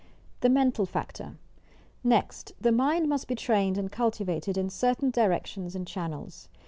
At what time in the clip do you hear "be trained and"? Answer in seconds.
3.27-3.91